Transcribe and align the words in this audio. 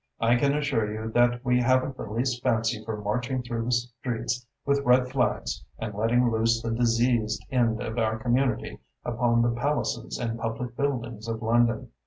I 0.19 0.35
can 0.35 0.57
assure 0.57 0.91
you 0.91 1.11
that 1.11 1.45
we 1.45 1.59
haven't 1.61 1.95
the 1.95 2.09
least 2.11 2.41
fancy 2.41 2.83
for 2.83 2.99
marching 2.99 3.43
through 3.43 3.65
the 3.65 3.71
streets 3.71 4.43
with 4.65 4.79
red 4.81 5.09
flags 5.09 5.63
and 5.77 5.93
letting 5.93 6.27
loose 6.31 6.59
the 6.59 6.71
diseased 6.71 7.45
end 7.51 7.79
of 7.83 7.99
our 7.99 8.17
community 8.17 8.79
upon 9.05 9.43
the 9.43 9.51
palaces 9.51 10.17
and 10.17 10.39
public 10.39 10.75
buildings 10.75 11.27
of 11.27 11.43
London. 11.43 11.91